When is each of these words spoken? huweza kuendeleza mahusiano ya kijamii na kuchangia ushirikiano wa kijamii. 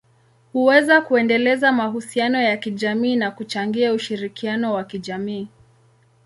huweza 0.53 1.01
kuendeleza 1.01 1.71
mahusiano 1.71 2.41
ya 2.41 2.57
kijamii 2.57 3.15
na 3.15 3.31
kuchangia 3.31 3.93
ushirikiano 3.93 4.73
wa 4.73 4.83
kijamii. 4.83 5.47